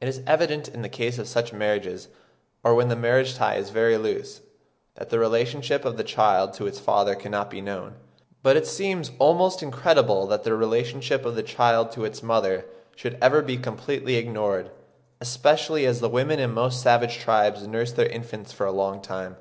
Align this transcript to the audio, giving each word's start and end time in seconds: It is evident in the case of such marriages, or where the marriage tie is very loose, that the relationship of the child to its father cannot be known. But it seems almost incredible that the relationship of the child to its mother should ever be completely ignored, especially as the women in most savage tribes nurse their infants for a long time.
It 0.00 0.08
is 0.08 0.20
evident 0.26 0.66
in 0.66 0.82
the 0.82 0.88
case 0.88 1.16
of 1.16 1.28
such 1.28 1.52
marriages, 1.52 2.08
or 2.64 2.74
where 2.74 2.86
the 2.86 2.96
marriage 2.96 3.36
tie 3.36 3.54
is 3.54 3.70
very 3.70 3.96
loose, 3.96 4.40
that 4.96 5.10
the 5.10 5.18
relationship 5.20 5.84
of 5.84 5.96
the 5.96 6.02
child 6.02 6.54
to 6.54 6.66
its 6.66 6.80
father 6.80 7.14
cannot 7.14 7.50
be 7.50 7.60
known. 7.60 7.94
But 8.42 8.56
it 8.56 8.66
seems 8.66 9.12
almost 9.20 9.62
incredible 9.62 10.26
that 10.26 10.42
the 10.42 10.56
relationship 10.56 11.24
of 11.24 11.36
the 11.36 11.44
child 11.44 11.92
to 11.92 12.04
its 12.04 12.20
mother 12.20 12.64
should 12.96 13.16
ever 13.22 13.42
be 13.42 13.56
completely 13.56 14.16
ignored, 14.16 14.72
especially 15.20 15.86
as 15.86 16.00
the 16.00 16.08
women 16.08 16.40
in 16.40 16.50
most 16.50 16.82
savage 16.82 17.18
tribes 17.18 17.64
nurse 17.64 17.92
their 17.92 18.08
infants 18.08 18.52
for 18.52 18.66
a 18.66 18.72
long 18.72 19.00
time. 19.00 19.36